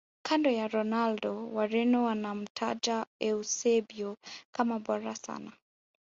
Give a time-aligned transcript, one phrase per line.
[0.23, 4.17] Kando ya Ronaldo wareno wanamtaja eusebio
[4.51, 5.51] kama bora sana